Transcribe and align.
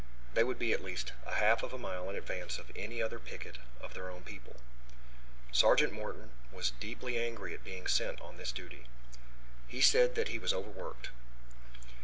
They 0.33 0.43
would 0.43 0.57
be 0.57 0.73
at 0.73 0.83
least 0.83 1.11
a 1.27 1.35
half 1.35 1.61
of 1.61 1.73
a 1.73 1.77
mile 1.77 2.09
in 2.09 2.15
advance 2.15 2.57
of 2.57 2.71
any 2.75 3.03
other 3.03 3.19
picket 3.19 3.59
of 3.79 3.93
their 3.93 4.09
own 4.09 4.23
people. 4.23 4.55
Sergeant 5.51 5.93
Morton 5.93 6.31
was 6.51 6.71
deeply 6.79 7.19
angry 7.21 7.53
at 7.53 7.63
being 7.63 7.85
sent 7.85 8.19
on 8.19 8.37
this 8.37 8.51
duty. 8.51 8.87
He 9.67 9.79
said 9.79 10.15
that 10.15 10.29
he 10.29 10.39
was 10.39 10.53
over 10.53 10.71
worked. 10.71 11.09